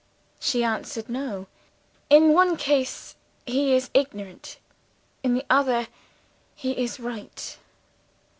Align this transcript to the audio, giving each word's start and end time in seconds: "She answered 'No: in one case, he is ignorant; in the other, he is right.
"She 0.39 0.63
answered 0.63 1.09
'No: 1.09 1.45
in 2.09 2.33
one 2.33 2.57
case, 2.57 3.15
he 3.45 3.75
is 3.75 3.91
ignorant; 3.93 4.57
in 5.21 5.35
the 5.35 5.45
other, 5.47 5.89
he 6.55 6.71
is 6.71 6.99
right. 6.99 7.55